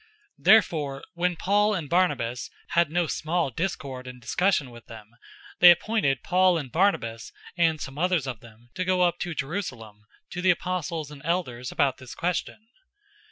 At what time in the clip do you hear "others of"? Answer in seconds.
7.99-8.39